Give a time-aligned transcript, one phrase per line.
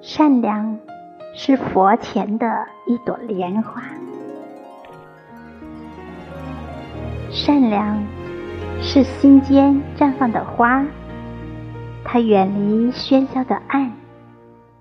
[0.00, 0.78] 善良
[1.34, 3.82] 是佛前的一朵莲花。
[7.30, 8.02] 善良
[8.80, 10.84] 是心间绽放的花，
[12.04, 13.92] 它远离喧嚣的暗，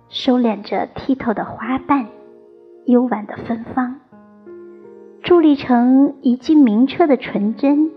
[0.09, 2.07] 收敛着剔透的花瓣，
[2.86, 4.00] 幽婉的芬芳，
[5.23, 7.91] 伫立成一句明澈的纯真，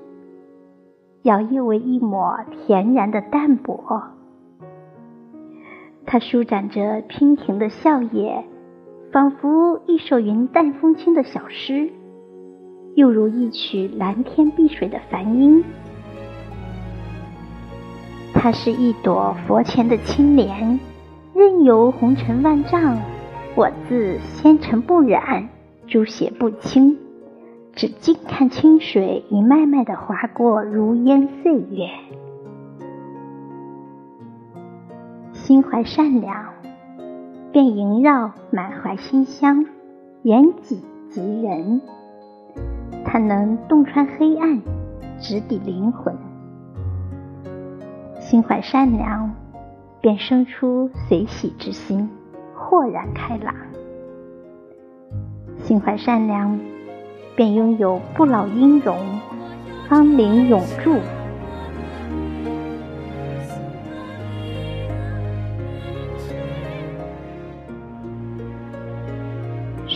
[1.22, 4.19] 摇曳为一抹恬然的淡泊。
[6.12, 8.42] 它舒展着娉婷的笑靥，
[9.12, 11.88] 仿佛一首云淡风轻的小诗。
[12.96, 15.62] 又如一曲蓝天碧水的梵音，
[18.34, 20.80] 它是一朵佛前的青莲，
[21.32, 22.98] 任由红尘万丈，
[23.54, 25.48] 我自纤尘不染，
[25.86, 26.98] 朱血不侵，
[27.76, 31.88] 只静看清水一脉脉的划过如烟岁月。
[35.50, 36.44] 心怀善良，
[37.50, 39.66] 便萦绕满怀馨香，
[40.22, 41.80] 缘己及人。
[43.04, 44.62] 它能洞穿黑暗，
[45.18, 46.16] 直抵灵魂。
[48.20, 49.34] 心怀善良，
[50.00, 52.08] 便生出随喜之心，
[52.54, 53.52] 豁然开朗。
[55.64, 56.60] 心怀善良，
[57.34, 58.96] 便拥有不老音容，
[59.88, 60.94] 芳龄永驻。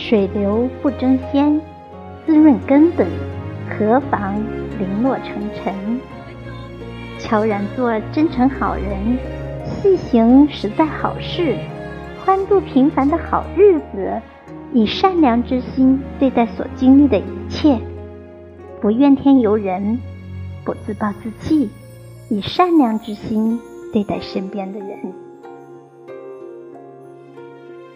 [0.07, 1.59] 水流不争先。
[2.27, 3.07] 滋润根本，
[3.67, 4.35] 何妨
[4.77, 5.99] 零落成尘？
[7.17, 9.17] 悄然做真诚好人，
[9.65, 11.55] 细行实在好事，
[12.23, 14.21] 欢度平凡的好日子，
[14.73, 17.79] 以善良之心对待所经历的一切，
[18.79, 19.99] 不怨天尤人，
[20.63, 21.67] 不自暴自弃，
[22.29, 23.59] 以善良之心
[23.91, 25.24] 对待身边的人。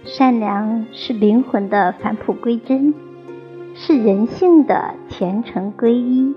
[0.05, 2.93] 善良是灵魂的返璞归真。
[3.75, 6.35] 是人性的虔诚皈依，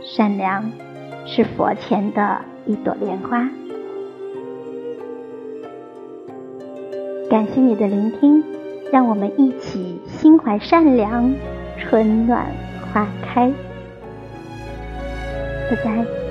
[0.00, 0.70] 善良
[1.26, 3.50] 是佛前的一朵莲花。
[7.28, 8.44] 感谢你的聆听，
[8.92, 11.34] 让我们一起心怀善良，
[11.78, 12.46] 春暖
[12.92, 13.52] 花开。
[15.68, 16.21] 拜拜。